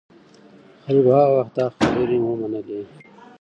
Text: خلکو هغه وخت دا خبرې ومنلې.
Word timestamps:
خلکو 0.83 1.09
هغه 1.19 1.31
وخت 1.37 1.53
دا 1.57 1.65
خبرې 1.75 2.17
ومنلې. 2.21 2.81